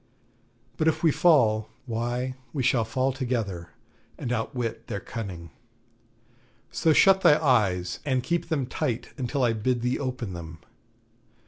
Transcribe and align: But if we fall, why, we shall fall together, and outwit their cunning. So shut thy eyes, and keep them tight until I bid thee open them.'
But 0.77 0.87
if 0.87 1.03
we 1.03 1.11
fall, 1.11 1.69
why, 1.85 2.33
we 2.53 2.63
shall 2.63 2.85
fall 2.85 3.13
together, 3.13 3.69
and 4.17 4.31
outwit 4.33 4.87
their 4.87 4.99
cunning. 4.99 5.51
So 6.71 6.91
shut 6.91 7.21
thy 7.21 7.39
eyes, 7.39 7.99
and 8.03 8.23
keep 8.23 8.47
them 8.49 8.65
tight 8.65 9.09
until 9.15 9.43
I 9.43 9.53
bid 9.53 9.83
thee 9.83 9.99
open 9.99 10.33
them.' 10.33 10.57